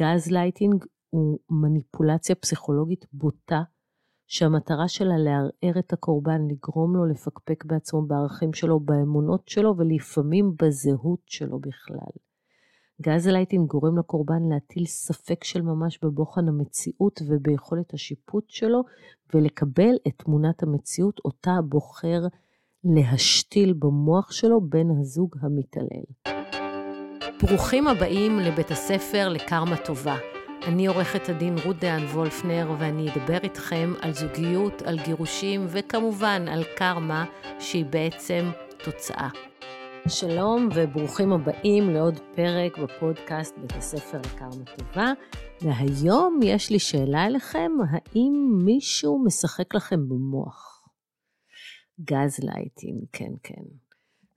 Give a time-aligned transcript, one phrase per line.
[0.00, 3.62] גז לייטינג הוא מניפולציה פסיכולוגית בוטה,
[4.26, 11.20] שהמטרה שלה לערער את הקורבן, לגרום לו לפקפק בעצמו בערכים שלו, באמונות שלו ולפעמים בזהות
[11.26, 12.12] שלו בכלל.
[13.02, 18.82] גז לייטינג גורם לקורבן להטיל ספק של ממש בבוחן המציאות וביכולת השיפוט שלו,
[19.34, 22.20] ולקבל את תמונת המציאות אותה בוחר
[22.84, 26.39] להשתיל במוח שלו בן הזוג המתעלל.
[27.42, 30.16] ברוכים הבאים לבית הספר לקרמה טובה.
[30.66, 36.64] אני עורכת הדין רות דהן וולפנר, ואני אדבר איתכם על זוגיות, על גירושים, וכמובן על
[36.76, 37.24] קרמה,
[37.58, 38.50] שהיא בעצם
[38.84, 39.28] תוצאה.
[40.08, 45.12] שלום וברוכים הבאים לעוד פרק בפודקאסט בית הספר לקרמה טובה.
[45.60, 50.88] והיום יש לי שאלה אליכם, האם מישהו משחק לכם במוח?
[52.00, 53.89] גזלייטינג, כן, כן.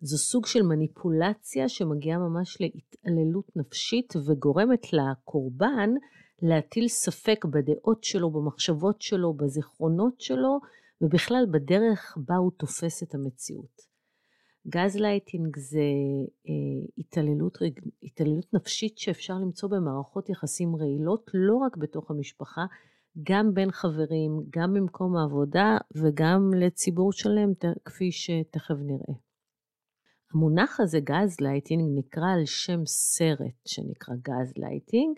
[0.06, 5.90] זו סוג של מניפולציה שמגיעה ממש להתעללות נפשית וגורמת לקורבן
[6.42, 10.60] להטיל ספק בדעות שלו, במחשבות שלו, בזיכרונות שלו,
[11.02, 13.82] ובכלל בדרך בה הוא תופס את המציאות.
[14.68, 15.88] גזלייטינג זה
[16.50, 17.58] אה, התעללות,
[18.04, 22.66] התעללות נפשית שאפשר למצוא במערכות יחסים רעילות, לא רק בתוך המשפחה,
[23.24, 27.52] גם בין חברים, גם במקום העבודה וגם לציבור שלם,
[27.86, 29.33] כפי שתכף נראה.
[30.34, 35.18] המונח הזה, גזלייטינג, נקרא על שם סרט שנקרא גזלייטינג,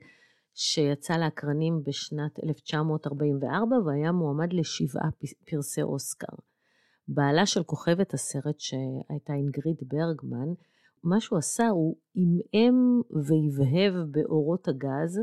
[0.53, 5.09] שיצא לאקרנים בשנת 1944 והיה מועמד לשבעה
[5.49, 6.35] פרסי אוסקר.
[7.07, 10.53] בעלה של כוכבת הסרט, שהייתה אינגריד ברגמן,
[11.03, 15.19] מה שהוא עשה, הוא עמעם והבהב באורות הגז,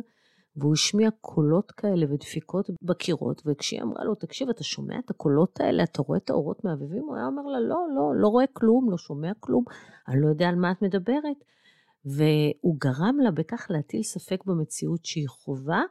[0.57, 5.83] והוא השמיע קולות כאלה ודפיקות בקירות, וכשהיא אמרה לו, תקשיב, אתה שומע את הקולות האלה,
[5.83, 7.03] אתה רואה את האורות מהבהבים?
[7.03, 9.65] הוא היה אומר לה, לא, לא, לא רואה כלום, לא שומע כלום,
[10.09, 11.45] אני לא יודע על מה את מדברת.
[12.05, 15.83] והוא גרם לה בכך להטיל ספק במציאות שהיא חווה,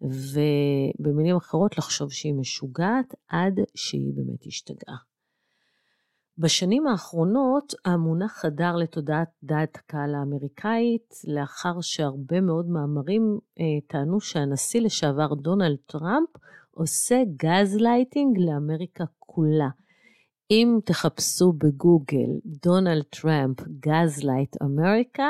[0.00, 5.09] ובמילים אחרות לחשוב שהיא משוגעת עד שהיא באמת השתגעה.
[6.40, 14.80] בשנים האחרונות המונח חדר לתודעת דעת הקהל האמריקאית, לאחר שהרבה מאוד מאמרים אה, טענו שהנשיא
[14.80, 16.28] לשעבר דונלד טראמפ
[16.70, 19.68] עושה גזלייטינג לאמריקה כולה.
[20.50, 25.28] אם תחפשו בגוגל Donald Trump gaslight America,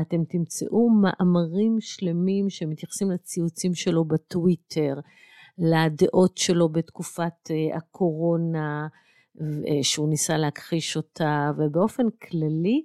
[0.00, 4.94] אתם תמצאו מאמרים שלמים שמתייחסים לציוצים שלו בטוויטר,
[5.58, 8.88] לדעות שלו בתקופת אה, הקורונה,
[9.82, 12.84] שהוא ניסה להכחיש אותה, ובאופן כללי,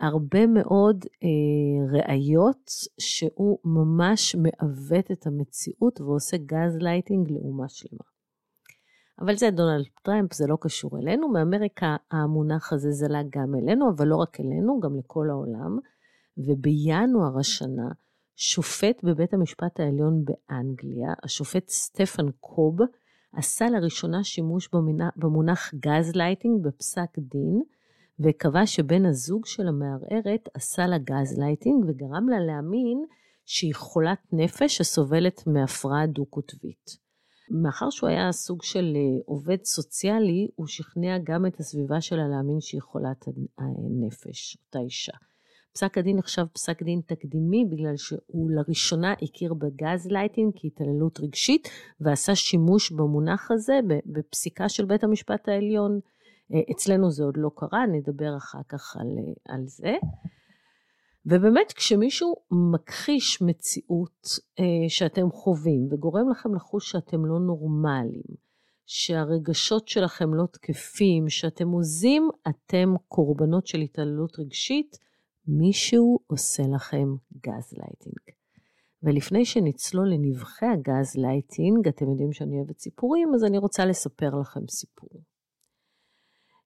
[0.00, 8.04] הרבה מאוד אה, ראיות שהוא ממש מעוות את המציאות ועושה גזלייטינג לאומה שלמה.
[9.20, 11.28] אבל זה דונלד טראמפ, זה לא קשור אלינו.
[11.28, 15.78] מאמריקה המונח הזה זלג גם אלינו, אבל לא רק אלינו, גם לכל העולם.
[16.38, 17.88] ובינואר השנה,
[18.36, 22.76] שופט בבית המשפט העליון באנגליה, השופט סטיבן קוב,
[23.32, 24.68] עשה לראשונה שימוש
[25.16, 27.62] במונח גזלייטינג בפסק דין,
[28.20, 33.04] וקבע שבן הזוג של המערערת עשה לה גזלייטינג וגרם לה להאמין
[33.46, 37.08] שהיא חולת נפש שסובלת מהפרעה דו-קוטבית.
[37.50, 42.60] מאחר שהוא היה סוג של אה, עובד סוציאלי, הוא שכנע גם את הסביבה שלה להאמין
[42.60, 43.24] שהיא חולת
[43.58, 45.12] הנפש, אותה אישה.
[45.72, 51.68] פסק הדין נחשב פסק דין תקדימי בגלל שהוא לראשונה הכיר בגזלייטינג כהתעללות רגשית
[52.00, 56.00] ועשה שימוש במונח הזה בפסיקה של בית המשפט העליון.
[56.54, 59.96] אה, אצלנו זה עוד לא קרה, נדבר אחר כך על, אה, על זה.
[61.26, 62.34] ובאמת כשמישהו
[62.72, 64.26] מכחיש מציאות
[64.60, 68.48] אה, שאתם חווים וגורם לכם לחוש שאתם לא נורמליים,
[68.86, 74.96] שהרגשות שלכם לא תקפים, שאתם הוזים, אתם קורבנות של התעללות רגשית,
[75.48, 77.08] מישהו עושה לכם
[77.46, 78.38] גזלייטינג.
[79.02, 85.10] ולפני שנצלול לנבכי הגזלייטינג, אתם יודעים שאני אוהבת סיפורים, אז אני רוצה לספר לכם סיפור.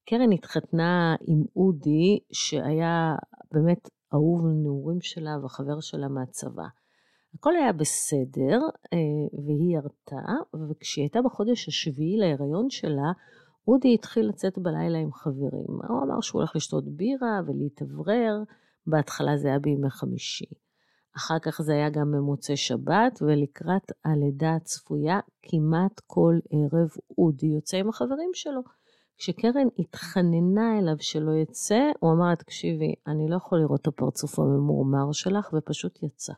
[0.09, 3.15] קרן התחתנה עם אודי, שהיה
[3.53, 6.67] באמת אהוב נעורים שלה וחבר שלה מהצבא.
[7.35, 8.61] הכל היה בסדר,
[8.93, 10.33] אה, והיא ירתה,
[10.71, 13.13] וכשהיא הייתה בחודש השביעי להיריון שלה,
[13.69, 15.67] אודי התחיל לצאת בלילה עם חברים.
[15.89, 18.43] הוא אמר שהוא הולך לשתות בירה ולהתאוורר,
[18.87, 20.55] בהתחלה זה היה בימי חמישי.
[21.17, 26.89] אחר כך זה היה גם במוצאי שבת, ולקראת הלידה הצפויה, כמעט כל ערב
[27.19, 28.61] אודי יוצא עם החברים שלו.
[29.17, 34.39] כשקרן התחננה אליו שלא יצא, הוא אמר לה, תקשיבי, אני לא יכול לראות את הפרצוף
[34.39, 36.33] הממורמר שלך, ופשוט יצא.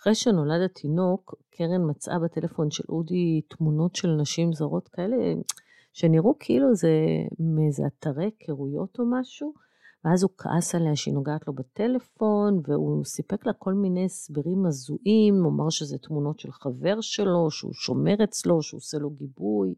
[0.00, 5.16] אחרי שנולד התינוק, קרן מצאה בטלפון של אודי תמונות של נשים זרות כאלה,
[5.92, 6.92] שנראו כאילו זה
[7.38, 9.54] מאיזה אתרי היכרויות או משהו,
[10.04, 15.44] ואז הוא כעס עליה שהיא נוגעת לו בטלפון, והוא סיפק לה כל מיני הסברים הזויים,
[15.44, 19.74] הוא אמר שזה תמונות של חבר שלו, שהוא שומר אצלו, שהוא עושה לו גיבוי.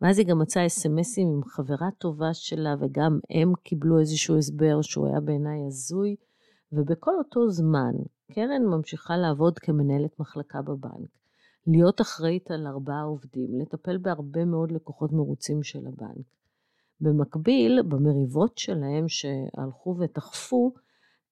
[0.00, 5.06] ואז היא גם מצאה אס.אם.אסים עם חברה טובה שלה, וגם הם קיבלו איזשהו הסבר שהוא
[5.06, 6.16] היה בעיניי הזוי.
[6.72, 7.92] ובכל אותו זמן,
[8.32, 11.08] קרן ממשיכה לעבוד כמנהלת מחלקה בבנק,
[11.66, 16.26] להיות אחראית על ארבעה עובדים, לטפל בהרבה מאוד לקוחות מרוצים של הבנק.
[17.00, 20.72] במקביל, במריבות שלהם שהלכו ותכפו,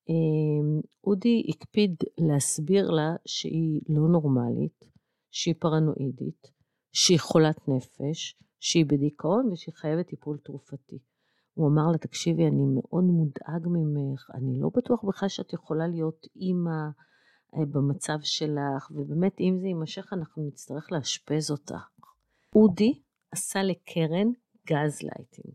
[0.09, 4.85] אמ, אודי הקפיד להסביר לה שהיא לא נורמלית,
[5.31, 6.47] שהיא פרנואידית,
[6.93, 10.99] שהיא חולת נפש, שהיא בדיכאון ושהיא חייבת טיפול תרופתי.
[11.55, 16.27] הוא אמר לה, תקשיבי, אני מאוד מודאג ממך, אני לא בטוח בכלל שאת יכולה להיות
[16.37, 16.89] אימא
[17.55, 21.89] אה, במצב שלך, ובאמת, אם זה יימשך, אנחנו נצטרך לאשפז אותך.
[22.55, 23.01] אודי
[23.31, 24.29] עשה לקרן
[24.71, 25.55] גזלייטינג.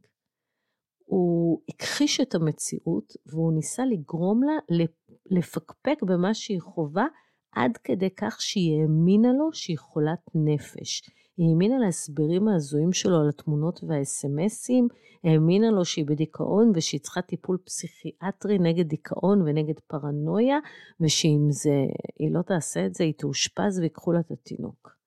[1.05, 4.77] הוא הכחיש את המציאות והוא ניסה לגרום לה
[5.25, 7.05] לפקפק במה שהיא חווה
[7.55, 11.09] עד כדי כך שהיא האמינה לו שהיא חולת נפש.
[11.37, 14.87] היא האמינה להסברים ההזויים שלו על התמונות והאס.אם.אסים,
[15.23, 20.57] האמינה לו שהיא בדיכאון ושהיא צריכה טיפול פסיכיאטרי נגד דיכאון ונגד פרנויה,
[21.01, 21.77] ושאם זה,
[22.19, 24.97] היא לא תעשה את זה, היא תאושפז ויקחו לה את התינוק.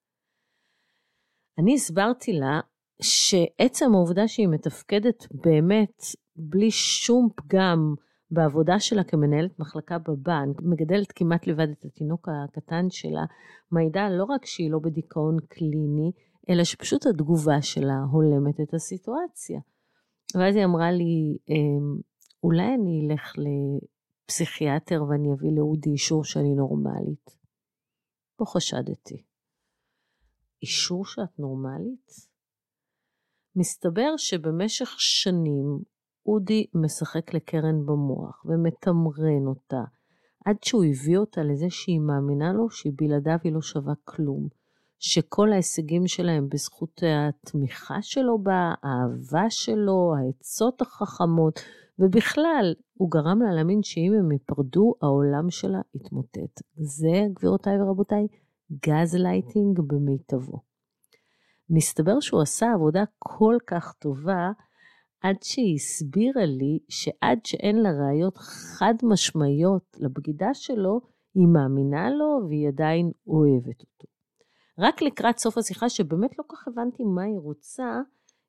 [1.59, 2.59] אני הסברתי לה
[3.01, 6.01] שעצם העובדה שהיא מתפקדת באמת
[6.35, 7.93] בלי שום פגם
[8.31, 13.25] בעבודה שלה כמנהלת מחלקה בבנק, מגדלת כמעט לבד את התינוק הקטן שלה,
[13.71, 16.11] מעידה לא רק שהיא לא בדיכאון קליני,
[16.49, 19.59] אלא שפשוט התגובה שלה הולמת את הסיטואציה.
[20.35, 22.01] ואז היא אמרה לי, אמ,
[22.43, 23.33] אולי אני אלך
[24.25, 27.37] לפסיכיאטר ואני אביא לאודי אישור שאני נורמלית.
[28.39, 29.23] לא חשדתי.
[30.61, 32.26] אישור שאת נורמלית?
[33.57, 35.79] מסתבר שבמשך שנים
[36.25, 39.83] אודי משחק לקרן במוח ומתמרן אותה,
[40.45, 44.47] עד שהוא הביא אותה לזה שהיא מאמינה לו שהיא בלעדיו היא לא שווה כלום.
[44.99, 51.59] שכל ההישגים שלהם בזכות התמיכה שלו בה, האהבה שלו, העצות החכמות,
[51.99, 56.61] ובכלל, הוא גרם לה להאמין שאם הם ייפרדו, העולם שלה יתמוטט.
[56.75, 58.27] זה, גבירותיי ורבותיי,
[58.87, 60.66] גזלייטינג במיטבו.
[61.69, 64.51] מסתבר שהוא עשה עבודה כל כך טובה,
[65.21, 71.01] עד שהיא הסבירה לי שעד שאין לה ראיות חד משמעיות לבגידה שלו,
[71.35, 74.07] היא מאמינה לו והיא עדיין אוהבת אותו.
[74.79, 78.01] רק לקראת סוף השיחה, שבאמת לא כל כך הבנתי מה היא רוצה,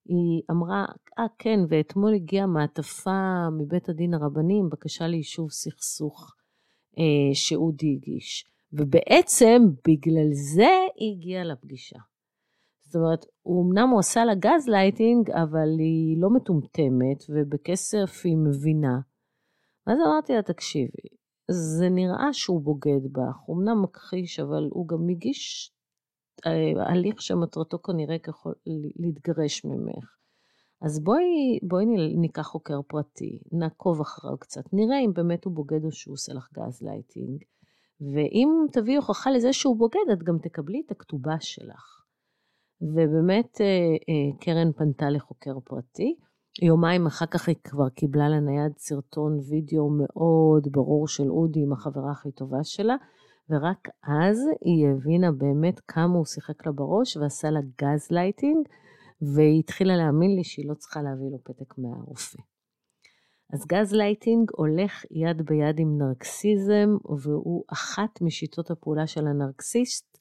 [0.04, 0.84] היא אמרה,
[1.18, 6.34] אה כן, ואתמול הגיעה מעטפה מבית הדין הרבני עם בקשה ליישוב סכסוך
[6.98, 8.44] אה, שאודי הגיש.
[8.72, 11.98] ובעצם בגלל זה היא הגיעה לפגישה.
[12.88, 19.00] זאת אומרת, אמנם הוא עשה לה גזלייטינג, אבל היא לא מטומטמת, ובכסף היא מבינה.
[19.86, 21.08] ואז אמרתי לה, תקשיבי,
[21.50, 25.72] זה נראה שהוא בוגד בך, הוא אמנם מכחיש, אבל הוא גם מגיש
[26.46, 28.52] אה, הליך שמטרתו כנראה ככל
[28.96, 30.16] להתגרש ממך.
[30.82, 31.84] אז בואי, בואי
[32.20, 36.48] ניקח חוקר פרטי, נעקוב אחריו קצת, נראה אם באמת הוא בוגד או שהוא עושה לך
[36.52, 37.44] גזלייטינג.
[38.00, 41.97] ואם תביאי הוכחה לזה שהוא בוגד, את גם תקבלי את הכתובה שלך.
[42.82, 46.16] ובאמת אה, אה, קרן פנתה לחוקר פרטי.
[46.62, 52.10] יומיים אחר כך היא כבר קיבלה לנייד סרטון וידאו מאוד ברור של אודי עם החברה
[52.10, 52.96] הכי טובה שלה,
[53.50, 58.68] ורק אז היא הבינה באמת כמה הוא שיחק לה בראש ועשה לה גזלייטינג,
[59.34, 62.38] והיא התחילה להאמין לי שהיא לא צריכה להביא לו פתק מהרופא.
[63.52, 66.88] אז גזלייטינג הולך יד ביד עם נרקסיזם,
[67.22, 70.17] והוא אחת משיטות הפעולה של הנרקסיסט,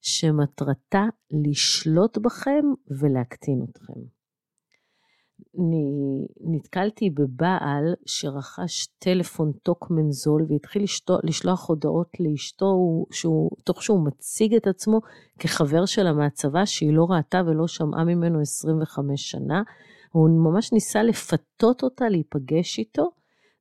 [0.00, 2.64] שמטרתה לשלוט בכם
[3.00, 4.00] ולהקטין אתכם.
[5.58, 14.06] אני נתקלתי בבעל שרכש טלפון טוקמן זול והתחיל לשתו, לשלוח הודעות לאשתו, שהוא, תוך שהוא
[14.06, 15.00] מציג את עצמו
[15.38, 19.62] כחבר שלה מהצבא שהיא לא ראתה ולא שמעה ממנו 25 שנה.
[20.12, 23.10] הוא ממש ניסה לפתות אותה להיפגש איתו.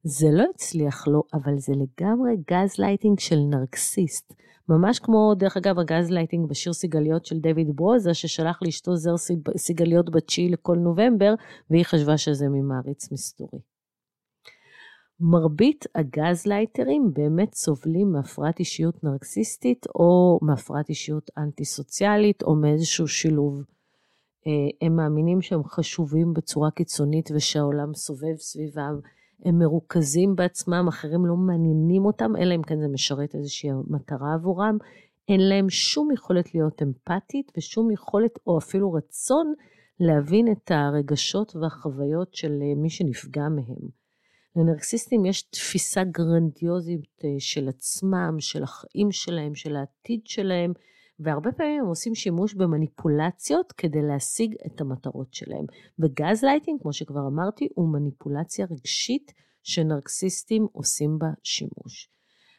[0.03, 4.33] זה לא הצליח לו, אבל זה לגמרי גזלייטינג של נרקסיסט.
[4.69, 9.15] ממש כמו, דרך אגב, הגזלייטינג בשיר סיגליות של דויד ברוזה, ששלח לאשתו זר
[9.57, 11.33] סיגליות בתשיעי לכל נובמבר,
[11.69, 13.59] והיא חשבה שזה ממעריץ מסתורי.
[15.19, 23.63] מרבית הגזלייטרים באמת סובלים מהפרעת אישיות נרקסיסטית, או מהפרעת אישיות אנטי-סוציאלית, או מאיזשהו שילוב.
[24.47, 28.99] אה, הם מאמינים שהם חשובים בצורה קיצונית ושהעולם סובב סביבם.
[29.45, 34.77] הם מרוכזים בעצמם, אחרים לא מעניינים אותם, אלא אם כן זה משרת איזושהי מטרה עבורם.
[35.29, 39.53] אין להם שום יכולת להיות אמפתית ושום יכולת או אפילו רצון
[39.99, 43.89] להבין את הרגשות והחוויות של אה, מי שנפגע מהם.
[44.55, 50.73] לנרקסיסטים יש תפיסה גרנדיוזית אה, של עצמם, של החיים שלהם, של העתיד שלהם,
[51.19, 55.65] והרבה פעמים הם עושים שימוש במניפולציות כדי להשיג את המטרות שלהם.
[55.99, 59.33] וגזלייטינג, כמו שכבר אמרתי, הוא מניפולציה רגשית
[59.63, 62.09] שנרקסיסטים עושים בה שימוש.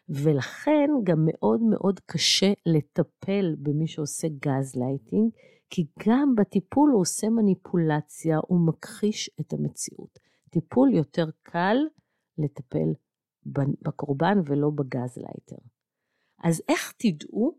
[0.08, 5.30] ולכן גם מאוד מאוד קשה לטפל במי שעושה גזלייטינג,
[5.70, 10.18] כי גם בטיפול הוא עושה מניפולציה, הוא מכחיש את המציאות.
[10.50, 11.76] טיפול יותר קל
[12.38, 12.92] לטפל
[13.82, 15.56] בקורבן ולא בגזלייטר.
[16.44, 17.58] אז איך תדעו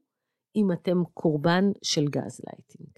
[0.55, 2.89] אם אתם קורבן של גזלייטינג?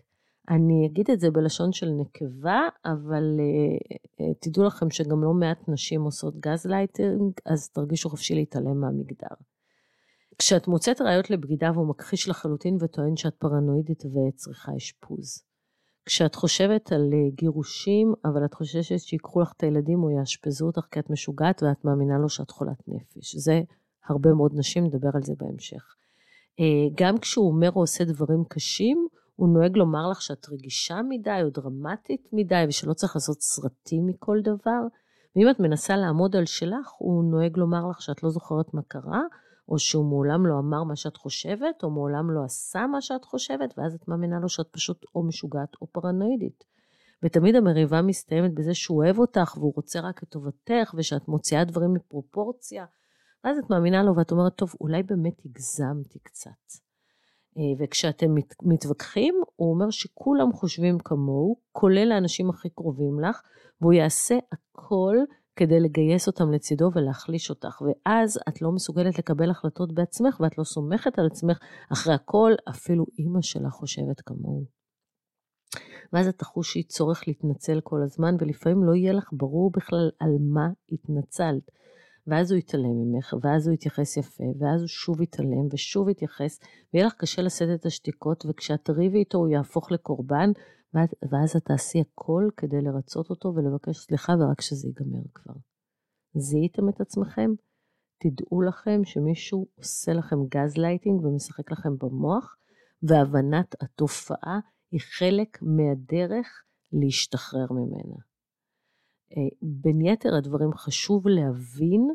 [0.50, 5.70] אני אגיד את זה בלשון של נקבה, אבל אה, אה, תדעו לכם שגם לא מעט
[5.70, 9.36] נשים עושות גזלייטינג, אז תרגישו חופשי להתעלם מהמגדר.
[10.38, 15.44] כשאת מוצאת ראיות לבגידה והוא מכחיש לחלוטין וטוען שאת פרנואידית וצריכה אשפוז.
[16.06, 20.86] כשאת חושבת על אה, גירושים, אבל את חוששת שיקחו לך את הילדים או יאשפזו אותך
[20.92, 23.36] כי את משוגעת ואת מאמינה לו שאת חולת נפש.
[23.36, 23.62] זה
[24.06, 25.96] הרבה מאוד נשים, נדבר על זה בהמשך.
[26.60, 31.40] אה, גם כשהוא אומר או עושה דברים קשים, הוא נוהג לומר לך שאת רגישה מדי
[31.44, 34.82] או דרמטית מדי ושלא צריך לעשות סרטים מכל דבר.
[35.36, 39.22] ואם את מנסה לעמוד על שלך, הוא נוהג לומר לך שאת לא זוכרת מה קרה,
[39.70, 43.74] או שהוא מעולם לא אמר מה שאת חושבת, או מעולם לא עשה מה שאת חושבת,
[43.78, 46.64] ואז את מאמינה לו שאת פשוט או משוגעת או פרנואידית.
[47.24, 51.94] ותמיד המריבה מסתיימת בזה שהוא אוהב אותך והוא רוצה רק את טובתך, ושאת מוציאה דברים
[51.94, 52.86] מפרופורציה,
[53.44, 56.84] ואז את מאמינה לו ואת אומרת, טוב, אולי באמת הגזמתי קצת.
[57.58, 63.42] אה, וכשאתם מת, מתווכחים, הוא אומר שכולם חושבים כמוהו, כולל האנשים הכי קרובים לך,
[63.82, 65.18] והוא יעשה הכל
[65.56, 70.64] כדי לגייס אותם לצידו ולהחליש אותך, ואז את לא מסוגלת לקבל החלטות בעצמך ואת לא
[70.64, 71.60] סומכת על עצמך,
[71.92, 74.66] אחרי הכל אפילו אימא שלך חושבת כמוהו.
[76.14, 80.70] ואז את תחושי צורך להתנצל כל הזמן, ולפעמים לא יהיה לך ברור בכלל על מה
[80.92, 81.72] התנצלת.
[82.28, 86.60] ואז הוא יתעלם ממך, ואז הוא יתייחס יפה, ואז הוא שוב יתעלם, ושוב יתייחס,
[86.94, 90.50] ויהיה לך קשה לשאת את השתיקות, וכשאת תריבי איתו הוא יהפוך לקורבן,
[91.32, 95.54] ואז את תעשי הכל כדי לרצות אותו ולבקש סליחה ורק שזה ייגמר כבר.
[96.36, 97.52] זיהיתם את עצמכם?
[98.18, 102.58] תדעו לכם שמישהו עושה לכם גזלייטינג ומשחק לכם במוח,
[103.04, 104.60] והבנת התופעה
[104.92, 108.16] היא חלק מהדרך להשתחרר ממנה.
[109.38, 112.10] אה, בין יתר הדברים חשוב להבין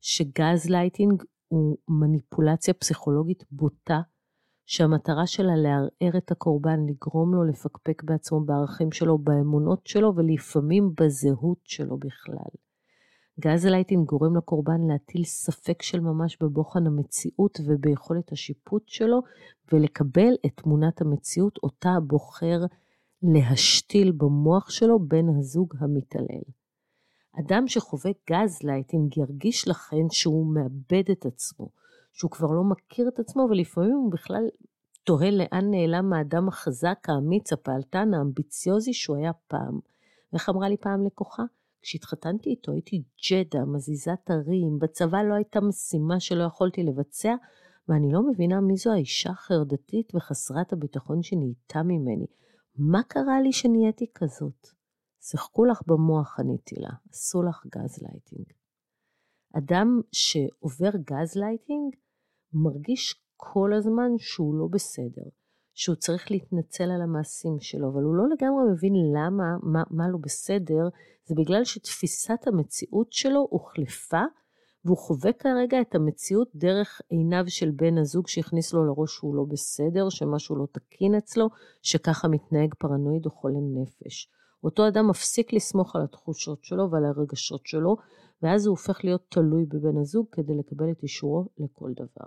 [0.00, 4.00] שגזלייטינג הוא מניפולציה פסיכולוגית בוטה
[4.66, 11.58] שהמטרה שלה לערער את הקורבן, לגרום לו לפקפק בעצמו בערכים שלו, באמונות שלו ולפעמים בזהות
[11.64, 12.50] שלו בכלל.
[13.40, 19.22] גזלייטינג גורם לקורבן להטיל ספק של ממש בבוחן המציאות וביכולת השיפוט שלו,
[19.72, 22.60] ולקבל את תמונת המציאות אותה בוחר
[23.34, 26.42] להשתיל במוח שלו בן הזוג המתעלל.
[27.40, 31.68] אדם שחווה גזלייטינג ירגיש לכן שהוא מאבד את עצמו,
[32.12, 34.48] שהוא כבר לא מכיר את עצמו, ולפעמים הוא בכלל
[35.04, 39.78] תוהה לאן נעלם האדם החזק, האמיץ, הפעלתן, האמביציוזי שהוא היה פעם.
[40.32, 41.42] איך אמרה לי פעם לקוחה?
[41.82, 47.34] כשהתחתנתי איתו הייתי ג'דעית, מזיזת הרים, בצבא לא הייתה משימה שלא יכולתי לבצע,
[47.88, 52.26] ואני לא מבינה מי זו האישה החרדתית וחסרת הביטחון שנהייתה ממני.
[52.78, 54.66] מה קרה לי שנהייתי כזאת?
[55.20, 58.46] שיחקו לך במוח, עניתי לה, עשו לך גזלייטינג.
[59.58, 61.94] אדם שעובר גזלייטינג
[62.52, 65.28] מרגיש כל הזמן שהוא לא בסדר,
[65.74, 70.18] שהוא צריך להתנצל על המעשים שלו, אבל הוא לא לגמרי מבין למה, מה, מה לא
[70.18, 70.88] בסדר,
[71.24, 74.22] זה בגלל שתפיסת המציאות שלו הוחלפה,
[74.86, 79.44] והוא חווה כרגע את המציאות דרך עיניו של בן הזוג שהכניס לו לראש שהוא לא
[79.48, 81.48] בסדר, שמשהו לא תקין אצלו,
[81.82, 84.30] שככה מתנהג פרנואיד או חולה נפש.
[84.64, 87.96] אותו אדם מפסיק לסמוך על התחושות שלו ועל הרגשות שלו,
[88.42, 92.26] ואז הוא הופך להיות תלוי בבן הזוג כדי לקבל את אישורו לכל דבר.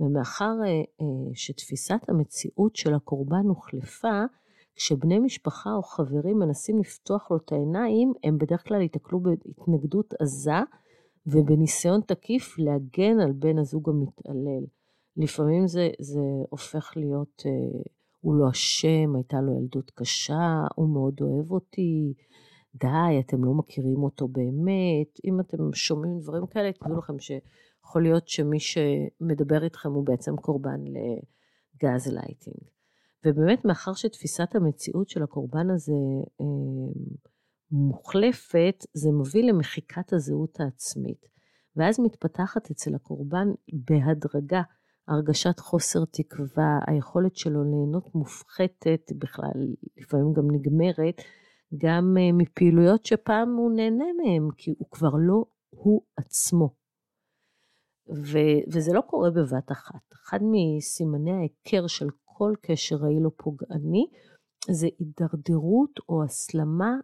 [0.00, 4.24] ומאחר אה, אה, שתפיסת המציאות של הקורבן הוחלפה,
[4.76, 10.60] כשבני משפחה או חברים מנסים לפתוח לו את העיניים, הם בדרך כלל ייתקלו בהתנגדות עזה
[11.26, 14.66] ובניסיון תקיף להגן על בן הזוג המתעלל.
[15.16, 17.82] לפעמים זה, זה הופך להיות, אה,
[18.20, 22.14] הוא לא אשם, הייתה לו ילדות קשה, הוא מאוד אוהב אותי,
[22.74, 25.20] די, אתם לא מכירים אותו באמת.
[25.24, 30.80] אם אתם שומעים דברים כאלה, תדעו לכם שיכול להיות שמי שמדבר איתכם הוא בעצם קורבן
[30.80, 32.60] לגזלייטינג.
[33.26, 35.92] ובאמת, מאחר שתפיסת המציאות של הקורבן הזה
[36.40, 36.46] אה,
[37.70, 41.26] מוחלפת, זה מביא למחיקת הזהות העצמית.
[41.76, 44.62] ואז מתפתחת אצל הקורבן בהדרגה
[45.08, 51.20] הרגשת חוסר תקווה, היכולת שלו ליהנות מופחתת, בכלל לפעמים גם נגמרת,
[51.78, 56.74] גם אה, מפעילויות שפעם הוא נהנה מהן, כי הוא כבר לא הוא עצמו.
[58.08, 60.12] ו- וזה לא קורה בבת אחת.
[60.12, 64.06] אחד מסימני ההיכר של כל קשר רעיל או פוגעני
[64.70, 66.94] זה הידרדרות או הסלמה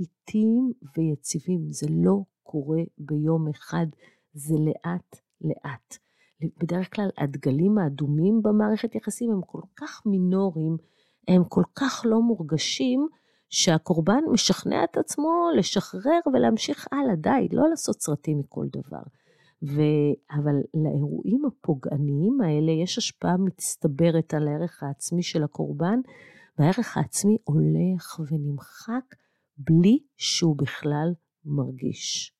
[0.00, 1.72] איטיים ויציבים.
[1.72, 3.86] זה לא קורה ביום אחד,
[4.32, 5.98] זה לאט לאט.
[6.58, 10.76] בדרך כלל הדגלים האדומים במערכת יחסים הם כל כך מינוריים,
[11.28, 13.08] הם כל כך לא מורגשים,
[13.52, 19.02] שהקורבן משכנע את עצמו לשחרר ולהמשיך הלאה, די, לא לעשות סרטים מכל דבר.
[19.62, 19.80] ו...
[20.30, 26.00] אבל לאירועים הפוגעניים האלה יש השפעה מצטברת על הערך העצמי של הקורבן,
[26.58, 29.14] והערך העצמי הולך ונמחק
[29.58, 31.12] בלי שהוא בכלל
[31.44, 32.34] מרגיש.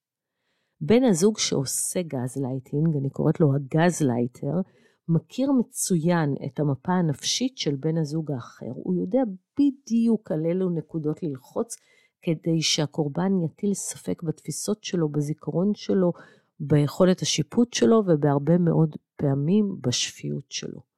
[0.81, 4.61] בן הזוג שעושה גזלייטינג, אני קוראת לו הגזלייטר,
[5.09, 8.73] מכיר מצוין את המפה הנפשית של בן הזוג האחר.
[8.75, 9.21] הוא יודע
[9.59, 11.77] בדיוק על אילו נקודות ללחוץ
[12.23, 16.13] כדי שהקורבן יטיל ספק בתפיסות שלו, בזיכרון שלו,
[16.61, 20.92] ביכולת השיפוט שלו ובהרבה מאוד פעמים בשפיות שלו.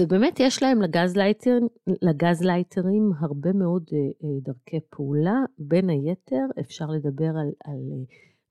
[0.00, 1.58] ובאמת יש להם לגזלייטר,
[2.02, 8.04] לגזלייטרים הרבה מאוד אה, אה, דרכי פעולה, בין היתר אפשר לדבר על, על אה,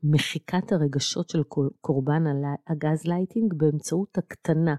[0.03, 1.43] מחיקת הרגשות של
[1.81, 2.23] קורבן
[2.67, 4.75] הגזלייטינג באמצעות הקטנה.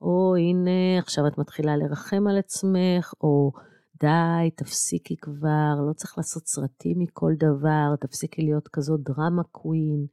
[0.00, 3.52] או הנה עכשיו את מתחילה לרחם על עצמך, או
[4.00, 10.06] די, תפסיקי כבר, לא צריך לעשות סרטים מכל דבר, תפסיקי להיות כזאת drama queen.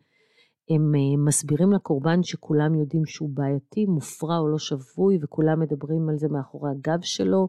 [0.70, 6.18] הם אה, מסבירים לקורבן שכולם יודעים שהוא בעייתי, מופרע או לא שפוי, וכולם מדברים על
[6.18, 7.48] זה מאחורי הגב שלו.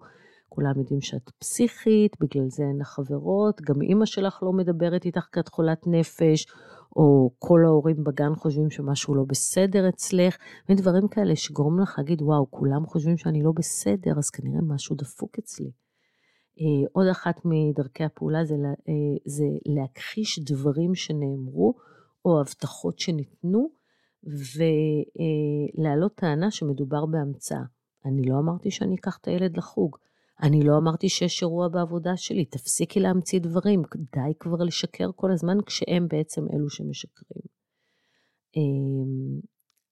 [0.49, 5.27] כולם יודעים שאת פסיכית, בגלל זה אין לך חברות, גם אימא שלך לא מדברת איתך
[5.33, 6.47] כי את חולת נפש,
[6.97, 10.37] או כל ההורים בגן חושבים שמשהו לא בסדר אצלך,
[10.69, 15.39] ודברים כאלה שגורם לך להגיד, וואו, כולם חושבים שאני לא בסדר, אז כנראה משהו דפוק
[15.39, 15.71] אצלי.
[16.61, 18.95] אה, עוד אחת מדרכי הפעולה זה, אה,
[19.27, 21.75] זה להכחיש דברים שנאמרו,
[22.25, 23.71] או הבטחות שניתנו,
[24.25, 27.62] ולהעלות טענה שמדובר בהמצאה.
[28.05, 29.97] אני לא אמרתי שאני אקח את הילד לחוג.
[30.43, 35.57] אני לא אמרתי שיש אירוע בעבודה שלי, תפסיקי להמציא דברים, די כבר לשקר כל הזמן
[35.66, 37.42] כשהם בעצם אלו שמשקרים.
[38.57, 39.40] אמ,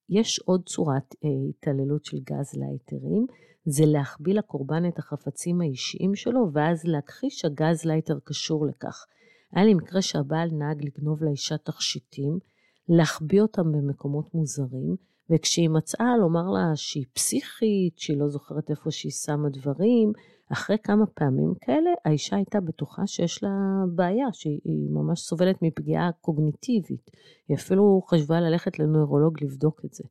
[0.09, 3.27] יש עוד צורת אה, התעללות של גז לייטרים,
[3.65, 9.07] זה להחביא לקורבן את החפצים האישיים שלו, ואז להכחיש שהגז לייטר קשור לכך.
[9.53, 12.39] היה לי מקרה שהבעל נהג לגנוב לאישה תכשיטים,
[12.89, 14.97] להחביא אותם במקומות מוזרים,
[15.31, 20.13] וכשהיא מצאה לומר לה שהיא פסיכית, שהיא לא זוכרת איפה שהיא שמה דברים,
[20.53, 27.11] אחרי כמה פעמים כאלה, האישה הייתה בטוחה שיש לה בעיה, שהיא ממש סובלת מפגיעה קוגניטיבית.
[27.49, 30.05] היא אפילו חשבה ללכת לנוירולוג לבדוק את זה.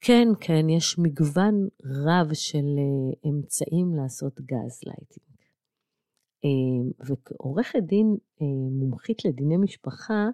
[0.00, 5.29] כן, כן, יש מגוון רב של אה, אמצעים לעשות גז לייטינג.
[6.44, 8.46] אה, וכעורכת דין אה,
[8.80, 10.28] מומחית לדיני משפחה,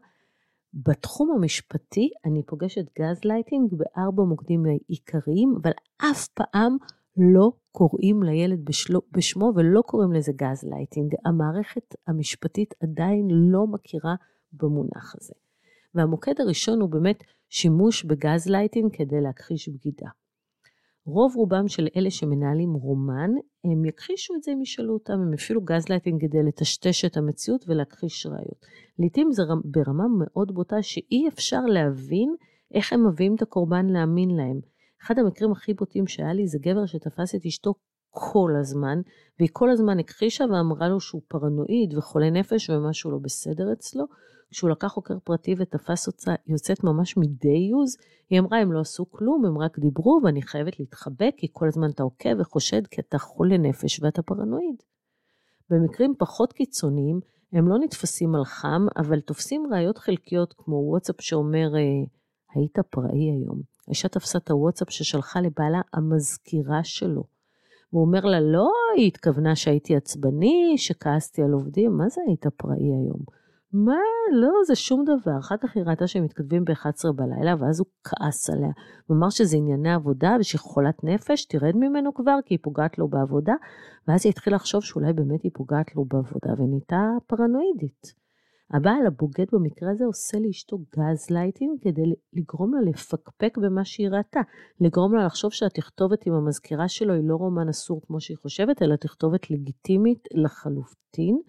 [0.74, 6.76] בתחום המשפטי אני פוגשת גז לייטינג בארבע מוקדים עיקריים, אבל אף פעם
[7.16, 11.14] לא קוראים לילד בשלו, בשמו ולא קוראים לזה גז לייטינג.
[11.24, 14.14] המערכת המשפטית עדיין לא מכירה
[14.52, 15.34] במונח הזה.
[15.94, 20.08] והמוקד הראשון הוא באמת שימוש בגז לייטינג כדי להכחיש בגידה.
[21.06, 23.30] רוב רובם של אלה שמנהלים רומן,
[23.64, 27.64] הם יכחישו את זה אם ישאלו אותם, הם אפילו גז לייטינג כדי לטשטש את המציאות
[27.68, 28.66] ולהכחיש ראיות.
[28.98, 32.34] לעתים זה ברמה מאוד בוטה שאי אפשר להבין
[32.74, 34.60] איך הם מביאים את הקורבן להאמין להם.
[35.02, 37.74] אחד המקרים הכי בוטים שהיה לי זה גבר שתפס את אשתו
[38.10, 39.00] כל הזמן,
[39.38, 44.04] והיא כל הזמן הכחישה ואמרה לו שהוא פרנואיד וחולה נפש ומשהו לא בסדר אצלו.
[44.50, 47.96] כשהוא לקח חוקר פרטי ותפס אותה יוצאת ממש מדי יוז,
[48.30, 51.90] היא אמרה, הם לא עשו כלום, הם רק דיברו ואני חייבת להתחבק, כי כל הזמן
[51.90, 54.82] אתה עוקב וחושד כי אתה חולה נפש ואתה פרנואיד.
[55.70, 57.20] במקרים פחות קיצוניים,
[57.52, 61.80] הם לא נתפסים על חם, אבל תופסים ראיות חלקיות כמו וואטסאפ שאומר, אה,
[62.54, 63.60] היית פראי היום.
[63.88, 67.24] האישה תפסה את הוואטסאפ ששלחה לבעלה המזכירה שלו.
[67.92, 72.76] והוא אומר לה, לא, היא התכוונה שהייתי עצבני, שכעסתי על עובדים, מה זה היית פראי
[72.76, 73.20] היום?
[73.72, 74.00] מה?
[74.32, 75.38] לא, זה שום דבר.
[75.38, 78.70] אחר כך היא ראתה שהם מתכתבים ב-11 בלילה, ואז הוא כעס עליה.
[79.06, 83.08] הוא אמר שזה ענייני עבודה ושהיא חולת נפש, תרד ממנו כבר, כי היא פוגעת לו
[83.08, 83.54] בעבודה.
[84.08, 88.26] ואז היא התחילה לחשוב שאולי באמת היא פוגעת לו בעבודה, ונהייתה פרנואידית.
[88.70, 92.02] הבעל הבוגד במקרה הזה עושה לאשתו גז לייטינג כדי
[92.32, 94.40] לגרום לה לפקפק במה שהיא ראתה,
[94.80, 98.96] לגרום לה לחשוב שהתכתובת עם המזכירה שלו היא לא רומן אסור כמו שהיא חושבת, אלא
[98.96, 101.40] תכתובת לגיטימית לחלוטין,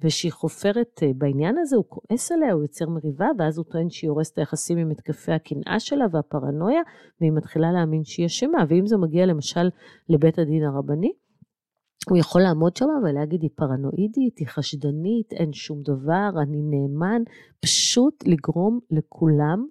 [0.00, 4.10] ושהיא חופרת אה, בעניין הזה, הוא כועס עליה, הוא יוצר מריבה, ואז הוא טוען שהיא
[4.10, 6.80] הורסת היחסים עם התקפי הקנאה שלה והפרנויה,
[7.20, 9.68] והיא מתחילה להאמין שהיא אשמה, ואם זה מגיע למשל
[10.08, 11.12] לבית הדין הרבני,
[12.10, 17.22] הוא יכול לעמוד שם ולהגיד, היא פרנואידית, היא חשדנית, אין שום דבר, אני נאמן,
[17.60, 19.66] פשוט לגרום לכולם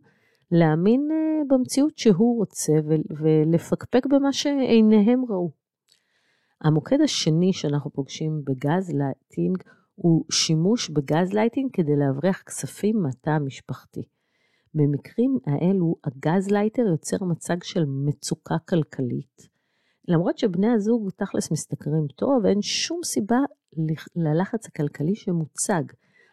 [0.51, 2.73] להאמין אה, במציאות שהוא רוצה
[3.19, 5.51] ולפקפק במה שעיניהם ראו.
[6.61, 9.57] המוקד השני שאנחנו פוגשים בגז לייטינג
[9.95, 14.01] הוא שימוש בגז לייטינג כדי להבריח כספים מהתא המשפחתי.
[14.73, 19.55] במקרים האלו הגז לייטר יוצר מצג של מצוקה כלכלית.
[20.08, 23.39] למרות שבני הזוג תכלס משתכרים טוב, אין שום סיבה
[24.15, 25.84] ללחץ הכלכלי שמוצג.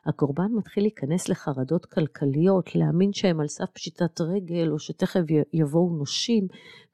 [0.06, 5.20] הקורבן מתחיל להיכנס לחרדות כלכליות, להאמין שהם על סף פשיטת רגל או שתכף
[5.52, 6.46] יבואו נושים,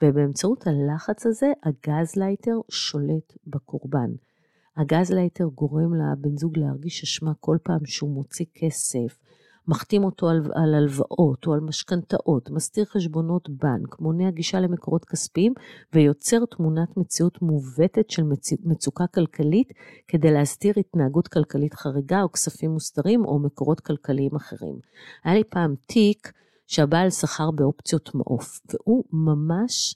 [0.02, 4.10] ובאמצעות הלחץ הזה הגז לייטר שולט בקורבן.
[4.78, 9.18] הגז לייטר גורם לבן זוג להרגיש אשמה כל פעם שהוא מוציא כסף,
[9.68, 15.52] מחתים אותו על, על הלוואות או על משכנתאות, מסתיר חשבונות בנק, מונע גישה למקורות כספיים
[15.92, 18.52] ויוצר תמונת מציאות מעוותת של מצ...
[18.64, 19.72] מצוקה כלכלית
[20.08, 24.78] כדי להסתיר התנהגות כלכלית חריגה או כספים מוסתרים או מקורות כלכליים אחרים.
[25.24, 26.32] היה לי פעם תיק
[26.66, 29.94] שהבעל סחר באופציות מעוף, והוא ממש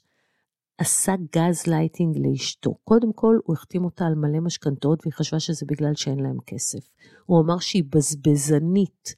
[0.77, 2.75] עשה גז לייטינג לאשתו.
[2.83, 6.89] קודם כל, הוא החתים אותה על מלא משכנתאות והיא חשבה שזה בגלל שאין להם כסף.
[7.25, 9.15] הוא אמר שהיא בזבזנית,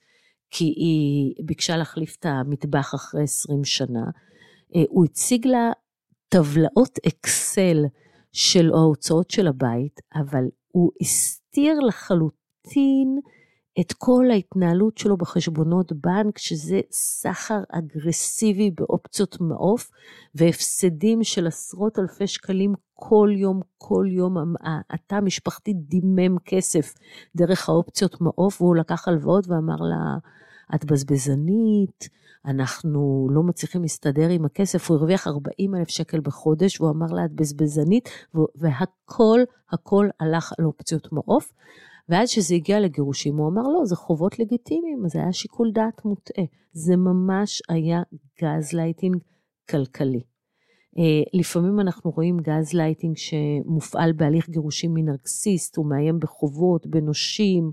[0.52, 4.04] כי היא ביקשה להחליף את המטבח אחרי 20 שנה.
[4.76, 5.72] אה, הוא הציג לה
[6.30, 7.86] טבלאות אקסל
[8.32, 13.20] של ההוצאות של הבית, אבל הוא הסתיר לחלוטין
[13.80, 19.92] את כל ההתנהלות שלו בחשבונות בנק, שזה סחר אגרסיבי באופציות מעוף,
[20.36, 24.36] והפסדים של עשרות אלפי שקלים כל יום, כל יום.
[24.90, 26.94] התא המשפחתי דימם כסף
[27.36, 30.18] דרך האופציות מעוף, והוא לקח הלוואות ואמר לה,
[30.76, 32.10] את בזבזנית,
[32.46, 37.26] אנחנו לא מצליחים להסתדר עם הכסף, הוא הרוויח 40 אלף שקל בחודש, והוא אמר לה,
[37.26, 38.10] את בזבזנית,
[38.56, 39.40] והכל,
[39.72, 41.52] הכל הלך על אופציות מעוף.
[42.10, 46.46] ואז כשזה הגיע לגירושים, הוא אמר, לא, זה חובות לגיטימיים, זה היה שיקול דעת מוטעה.
[46.74, 48.02] זה ממש היה
[48.42, 49.18] גז לייטינג
[49.70, 50.22] כלכלי.
[50.98, 51.00] אה,
[51.34, 57.72] לפעמים אנחנו רואים גז לייטינג שמופעל בהליך גירושים מנרקסיסט, הוא מאיים בחובות, בנושים,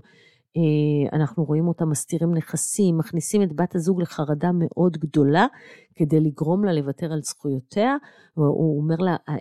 [0.57, 5.47] אה, אנחנו רואים אותם מסתירים נכסים, מכניסים את בת הזוג לחרדה מאוד גדולה
[5.95, 7.95] כדי לגרום לה לוותר על זכויותיה.
[8.33, 9.35] הוא אומר לה, אה,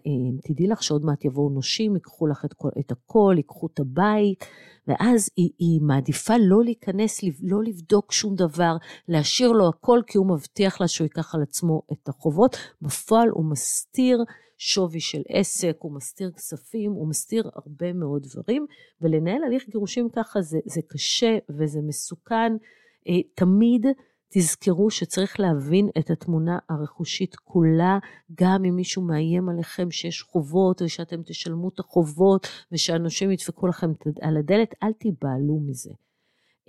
[0.44, 4.44] תדעי לך שעוד מעט יבואו נושים, ייקחו לך את, כל, את הכל, ייקחו את הבית,
[4.88, 8.76] ואז היא, היא מעדיפה לא להיכנס, לא לבדוק שום דבר,
[9.08, 12.56] להשאיר לו הכל, כי הוא מבטיח לה שהוא ייקח על עצמו את החובות.
[12.82, 14.24] בפועל הוא מסתיר
[14.58, 18.66] שווי של עסק, הוא מסתיר כספים, הוא מסתיר הרבה מאוד דברים,
[19.00, 22.52] ולנהל הליך גירושים ככה זה, זה קשה וזה מסוכן.
[23.08, 23.86] אה, תמיד
[24.34, 27.98] תזכרו שצריך להבין את התמונה הרכושית כולה,
[28.34, 33.92] גם אם מישהו מאיים עליכם שיש חובות ושאתם תשלמו את החובות ושאנשים ידפקו לכם
[34.22, 35.90] על הדלת, אל תיבהלו מזה.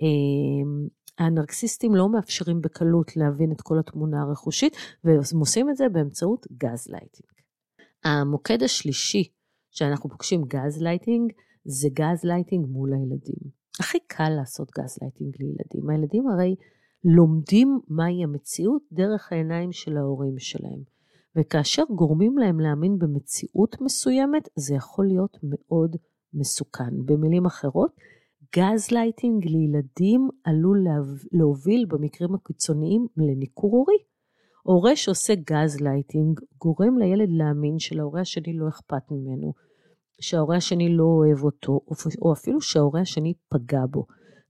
[0.02, 6.46] אה, הנרקסיסטים לא מאפשרים בקלות להבין את כל התמונה הרכושית, והם עושים את זה באמצעות
[6.52, 7.32] גז לייטינג.
[8.04, 9.30] המוקד השלישי
[9.70, 11.32] שאנחנו פוגשים גז לייטינג,
[11.64, 13.64] זה גז לייטינג מול הילדים.
[13.80, 15.90] הכי קל לעשות גז לייטינג לילדים.
[15.90, 16.56] הילדים הרי
[17.04, 20.94] לומדים מהי המציאות דרך העיניים של ההורים שלהם.
[21.36, 25.96] וכאשר גורמים להם להאמין במציאות מסוימת, זה יכול להיות מאוד
[26.34, 27.04] מסוכן.
[27.04, 27.90] במילים אחרות,
[28.56, 30.86] גז לייטינג לילדים עלול
[31.32, 33.96] להוביל במקרים הקיצוניים לניכור הורי.
[34.62, 39.52] הורה שעושה גז לייטינג גורם לילד להאמין שלהורה השני לא אכפת ממנו,
[40.20, 41.80] שההורה השני לא אוהב אותו,
[42.22, 44.06] או אפילו שההורה השני פגע בו.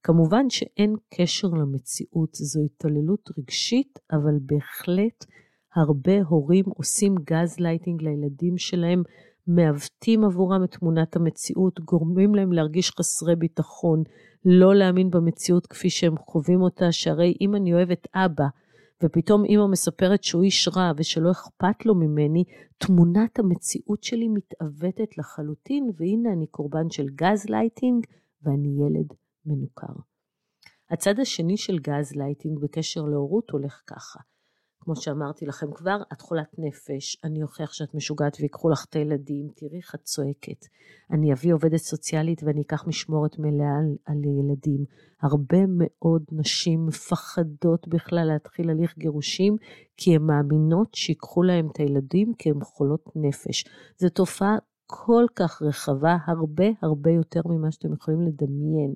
[0.07, 5.25] כמובן שאין קשר למציאות, זו התעללות רגשית, אבל בהחלט
[5.75, 9.03] הרבה הורים עושים גז לייטינג לילדים שלהם,
[9.47, 14.03] מעוותים עבורם את תמונת המציאות, גורמים להם להרגיש חסרי ביטחון,
[14.45, 18.47] לא להאמין במציאות כפי שהם חווים אותה, שהרי אם אני אוהב את אבא,
[19.05, 22.45] ופתאום אימא מספרת שהוא איש רע ושלא אכפת לו ממני,
[22.79, 28.07] תמונת המציאות שלי מתעוותת לחלוטין, והנה אני קורבן של גז לייטינג
[28.43, 29.93] ואני ילד מנוכר.
[30.91, 34.21] הצד השני של גז לייטינג בקשר להורות הולך ככה.
[34.85, 39.49] כמו שאמרתי לכם כבר, את חולת נפש, אני אוכיח שאת משוגעת ויקחו לך את הילדים,
[39.57, 40.67] תראי איך את צועקת.
[41.11, 44.85] אני אביא עובדת סוציאלית ואני אקח משמורת מלאה על, על ילדים.
[45.23, 49.57] הרבה מאוד נשים מפחדות בכלל להתחיל הליך גירושים,
[49.97, 53.65] כי הן מאמינות שיקחו להם את הילדים כי הן חולות נפש.
[53.99, 58.95] זו תופעה כל כך רחבה, הרבה הרבה יותר ממה שאתם יכולים לדמיין.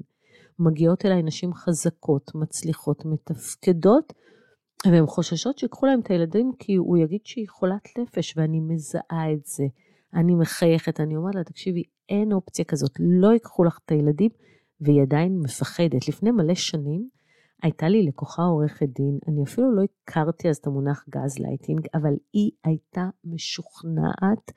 [0.58, 4.12] מגיעות אליי נשים חזקות, מצליחות, מתפקדות,
[4.86, 9.46] והן חוששות שיקחו להם את הילדים כי הוא יגיד שהיא חולת נפש, ואני מזהה את
[9.46, 9.64] זה.
[10.14, 14.30] אני מחייכת, אני אומרת לה, תקשיבי, אין אופציה כזאת, לא ייקחו לך את הילדים,
[14.80, 16.08] והיא עדיין מפחדת.
[16.08, 17.08] לפני מלא שנים
[17.62, 22.12] הייתה לי לקוחה עורכת דין, אני אפילו לא הכרתי אז את המונח גז לייטינג, אבל
[22.32, 24.52] היא הייתה משוכנעת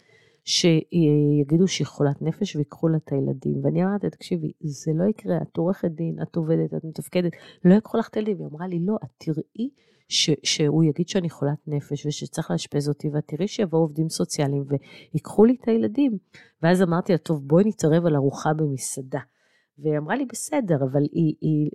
[0.46, 3.66] שיגידו שהיא חולת נפש ויקחו לה את הילדים.
[3.66, 7.32] ואני אמרתי, תקשיבי, זה לא יקרה, את עורכת דין, את עובדת, את מתפקדת,
[7.66, 8.38] לא יקחו לך את הילדים.
[8.38, 9.70] והיא אמרה לי, לא, את תראי
[10.10, 14.64] ש, שהוא יגיד שאני חולת נפש ושצריך לאשפז אותי, ואת תראי שיבואו עובדים סוציאליים
[15.14, 16.18] ויקחו לי את הילדים.
[16.64, 19.20] ואז אמרתי לה, טוב, בואי נתערב על ארוחה במסעדה.
[19.80, 21.70] והיא אמרה לי, בסדר, אבל היא, היא,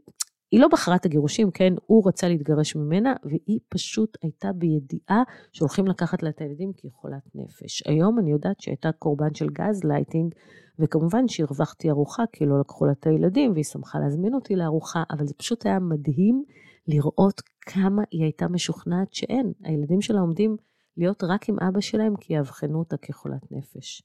[0.50, 1.72] היא לא בחרה את הגירושים, כן?
[1.86, 6.92] הוא רצה להתגרש ממנה, והיא פשוט הייתה בידיעה שהולכים לקחת לה את הילדים כי היא
[6.92, 7.82] חולת נפש.
[7.86, 10.34] היום אני יודעת שהייתה קורבן של גז לייטינג,
[10.78, 15.26] וכמובן שהרווחתי ארוחה כי לא לקחו לה את הילדים, והיא שמחה להזמין אותי לארוחה, אבל
[15.26, 16.44] זה פשוט היה מדהים
[16.88, 20.56] לראות כמה היא הייתה משוכנעת שאין, הילדים שלה עומדים
[20.96, 24.02] להיות רק עם אבא שלהם כי יאבחנו אותה כחולת נפש.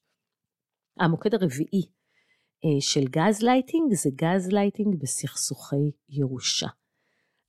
[0.99, 1.85] המוקד הרביעי
[2.79, 6.67] של גז לייטינג זה גז לייטינג בסכסוכי ירושה.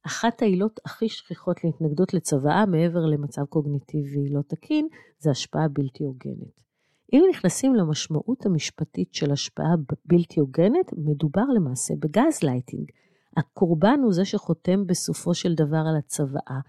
[0.07, 6.63] אחת העילות הכי שכיחות להתנגדות לצוואה מעבר למצב קוגניטיבי לא תקין זה השפעה בלתי הוגנת.
[7.13, 12.91] אם נכנסים למשמעות המשפטית של השפעה בלתי הוגנת, מדובר למעשה בגז לייטינג.
[13.37, 16.61] הקורבן הוא זה שחותם בסופו של דבר על הצוואה,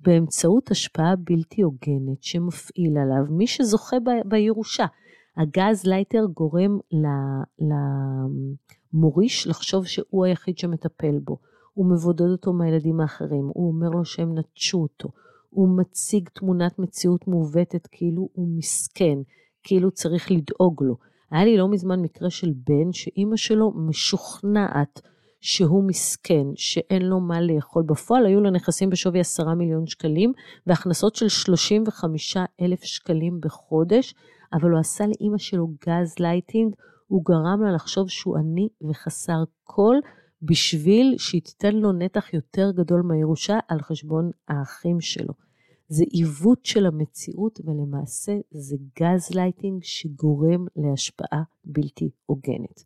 [0.00, 4.86] באמצעות השפעה בלתי הוגנת שמפעיל עליו מי שזוכה בירושה.
[5.38, 6.78] ה gaslighter גורם
[8.92, 11.36] למוריש לחשוב שהוא היחיד שמטפל בו.
[11.74, 15.08] הוא מבודד אותו מהילדים האחרים, הוא אומר לו שהם נטשו אותו,
[15.50, 19.18] הוא מציג תמונת מציאות מעוותת כאילו הוא מסכן,
[19.62, 20.96] כאילו צריך לדאוג לו.
[21.30, 25.00] היה לי לא מזמן מקרה של בן שאימא שלו משוכנעת
[25.40, 27.82] שהוא מסכן, שאין לו מה לאכול.
[27.82, 30.32] בפועל היו לו נכסים בשווי 10 מיליון שקלים
[30.66, 34.14] והכנסות של 35 אלף שקלים בחודש,
[34.52, 36.74] אבל הוא עשה לאימא שלו גז לייטינג,
[37.06, 39.96] הוא גרם לה לחשוב שהוא עני וחסר כל,
[40.42, 45.34] בשביל שהיא תיתן לו נתח יותר גדול מהירושה על חשבון האחים שלו.
[45.88, 52.84] זה עיוות של המציאות ולמעשה זה גז לייטינג שגורם להשפעה בלתי הוגנת.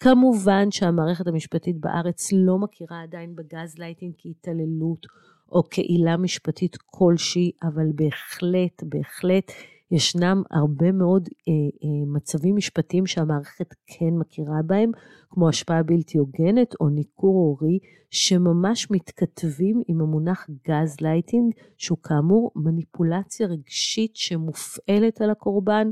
[0.00, 5.06] כמובן שהמערכת המשפטית בארץ לא מכירה עדיין בגז לייטינג כהתעללות
[5.52, 9.52] או כעילה משפטית כלשהי, אבל בהחלט, בהחלט
[9.90, 14.90] ישנם הרבה מאוד אה, אה, מצבים משפטיים שהמערכת כן מכירה בהם,
[15.30, 17.78] כמו השפעה בלתי הוגנת או ניכור הורי,
[18.10, 25.90] שממש מתכתבים עם המונח גז לייטינג, שהוא כאמור מניפולציה רגשית שמופעלת על הקורבן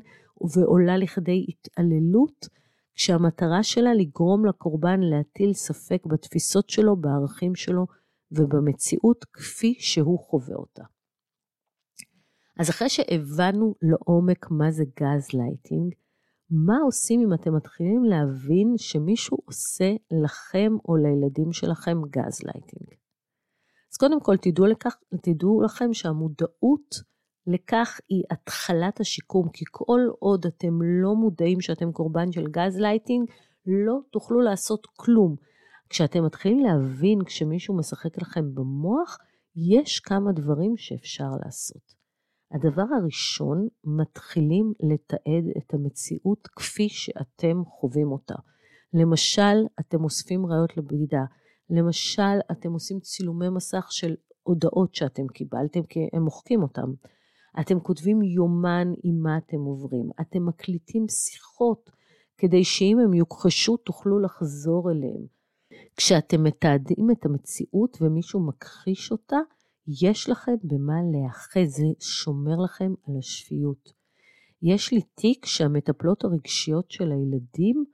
[0.54, 2.48] ועולה לכדי התעללות.
[2.94, 7.86] כשהמטרה שלה לגרום לקורבן להטיל ספק בתפיסות שלו, בערכים שלו
[8.32, 10.95] ובמציאות כפי שהוא חווה אותה.
[12.58, 15.94] אז אחרי שהבנו לעומק מה זה גז לייטינג,
[16.50, 19.92] מה עושים אם אתם מתחילים להבין שמישהו עושה
[20.24, 22.88] לכם או לילדים שלכם גז לייטינג?
[23.92, 26.94] אז קודם כל תדעו, לכך, תדעו לכם שהמודעות
[27.46, 33.30] לכך היא התחלת השיקום, כי כל עוד אתם לא מודעים שאתם קורבן של גז לייטינג,
[33.66, 35.36] לא תוכלו לעשות כלום.
[35.88, 39.18] כשאתם מתחילים להבין כשמישהו משחק לכם במוח,
[39.56, 41.95] יש כמה דברים שאפשר לעשות.
[42.52, 48.34] הדבר הראשון, מתחילים לתעד את המציאות כפי שאתם חווים אותה.
[48.94, 51.24] למשל, אתם אוספים ראיות לבגידה.
[51.70, 56.92] למשל, אתם עושים צילומי מסך של הודעות שאתם קיבלתם, כי הם מוחקים אותם.
[57.60, 60.10] אתם כותבים יומן עם מה אתם עוברים.
[60.20, 61.90] אתם מקליטים שיחות
[62.38, 65.26] כדי שאם הם יוכחשו תוכלו לחזור אליהם.
[65.96, 69.36] כשאתם מתעדים את המציאות ומישהו מכחיש אותה,
[70.02, 73.92] יש לכם במה להיאחז, זה שומר לכם על השפיות.
[74.62, 77.84] יש לי תיק שהמטפלות הרגשיות של הילדים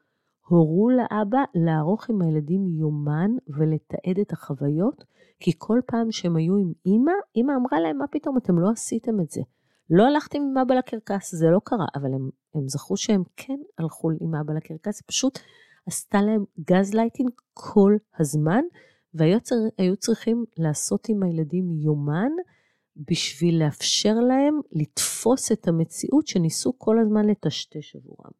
[0.49, 5.05] הורו לאבא לערוך עם הילדים יומן ולתעד את החוויות,
[5.41, 9.21] כי כל פעם שהם היו עם אימא, אימא אמרה להם, מה פתאום, אתם לא עשיתם
[9.21, 9.41] את זה.
[9.91, 14.11] לא הלכתם עם אבא לקרקס, זה לא קרה, אבל הם, הם זכרו שהם כן הלכו
[14.21, 15.39] עם אבא לקרקס, פשוט
[15.87, 18.63] עשתה להם גז לייטינג כל הזמן,
[19.15, 22.31] והיו צריכים לעשות עם הילדים יומן
[22.97, 28.31] בשביל לאפשר להם לתפוס את המציאות שניסו כל הזמן לטשטש עבורם.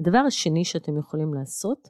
[0.00, 1.88] הדבר השני שאתם יכולים לעשות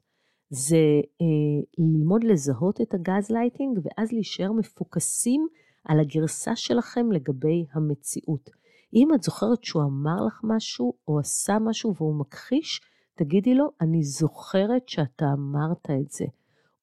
[0.51, 0.77] זה
[1.21, 5.47] אה, ללמוד לזהות את הגז לייטינג ואז להישאר מפוקסים
[5.85, 8.51] על הגרסה שלכם לגבי המציאות.
[8.95, 12.81] אם את זוכרת שהוא אמר לך משהו או עשה משהו והוא מכחיש,
[13.15, 16.25] תגידי לו, אני זוכרת שאתה אמרת את זה.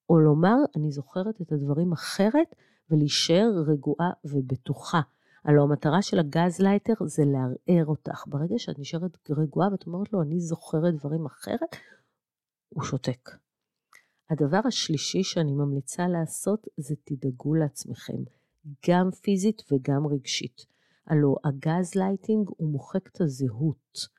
[0.08, 2.54] או לומר, אני זוכרת את הדברים אחרת,
[2.90, 5.00] ולהישאר רגועה ובטוחה.
[5.44, 8.24] הלוא המטרה של ה gaslighter זה לערער אותך.
[8.26, 11.76] ברגע שאת נשארת רגועה ואת אומרת לו, אני זוכרת דברים אחרת,
[12.68, 13.30] הוא שותק.
[14.30, 18.22] הדבר השלישי שאני ממליצה לעשות זה תדאגו לעצמכם,
[18.88, 20.66] גם פיזית וגם רגשית.
[21.06, 24.17] הלוא הגז לייטינג הוא מוחק את הזהות.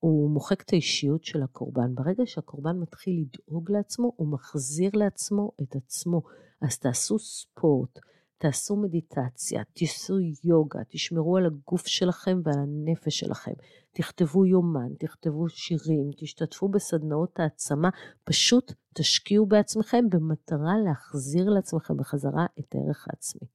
[0.00, 1.94] הוא מוחק את האישיות של הקורבן.
[1.94, 6.22] ברגע שהקורבן מתחיל לדאוג לעצמו, הוא מחזיר לעצמו את עצמו.
[6.62, 7.98] אז תעשו ספורט,
[8.38, 13.52] תעשו מדיטציה, תעשו יוגה, תשמרו על הגוף שלכם ועל הנפש שלכם.
[13.92, 17.88] תכתבו יומן, תכתבו שירים, תשתתפו בסדנאות העצמה,
[18.24, 23.48] פשוט תשקיעו בעצמכם במטרה להחזיר לעצמכם בחזרה את הערך העצמי.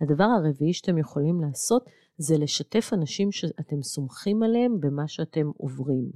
[0.00, 1.84] הדבר הרביעי שאתם יכולים לעשות
[2.18, 6.10] זה לשתף אנשים שאתם סומכים עליהם במה שאתם עוברים.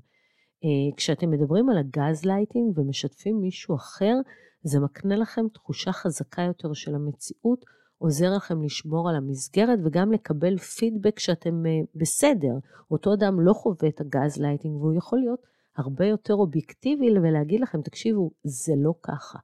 [0.65, 4.15] אה, כשאתם מדברים על הגז לייטינג ומשתפים מישהו אחר,
[4.63, 7.65] זה מקנה לכם תחושה חזקה יותר של המציאות,
[7.99, 12.55] עוזר לכם לשמור על המסגרת וגם לקבל פידבק שאתם אה, בסדר.
[12.91, 15.41] אותו אדם לא חווה את הגז לייטינג והוא יכול להיות
[15.77, 19.39] הרבה יותר אובייקטיבי ולהגיד לכם, תקשיבו, זה לא ככה.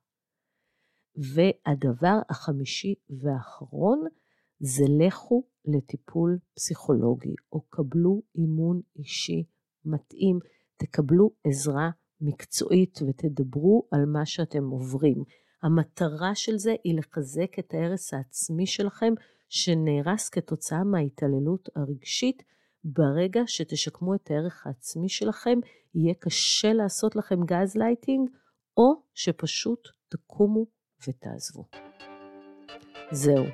[1.16, 4.04] והדבר החמישי והאחרון,
[4.60, 9.44] זה לכו לטיפול פסיכולוגי, או קבלו אימון אישי
[9.84, 10.38] מתאים,
[10.76, 11.90] תקבלו עזרה
[12.20, 15.24] מקצועית ותדברו על מה שאתם עוברים.
[15.62, 19.12] המטרה של זה היא לחזק את הערך העצמי שלכם,
[19.48, 22.42] שנהרס כתוצאה מההתעללות הרגשית.
[22.84, 25.58] ברגע שתשקמו את הערך העצמי שלכם,
[25.94, 28.30] יהיה קשה לעשות לכם גז לייטינג,
[28.76, 30.66] או שפשוט תקומו
[31.08, 31.64] ותעזבו.
[33.12, 33.44] זהו.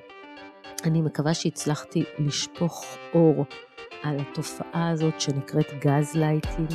[0.84, 3.44] אני מקווה שהצלחתי לשפוך אור
[4.02, 6.72] על התופעה הזאת שנקראת גז לייטינג.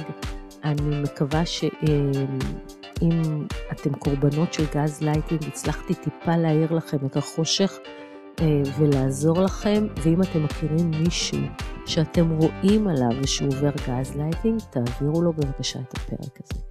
[0.63, 3.21] אני מקווה שאם
[3.71, 7.77] אתם קורבנות של גז לייטינג, הצלחתי טיפה להאיר לכם את החושך
[8.39, 11.39] אה, ולעזור לכם, ואם אתם מכירים מישהו
[11.85, 16.63] שאתם רואים עליו ושהוא עובר גז לייטינג, תעבירו לו בבקשה את הפרק הזה.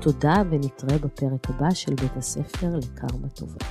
[0.00, 3.66] תודה ונתראה בפרק הבא של בית הספר לקרמה טובה.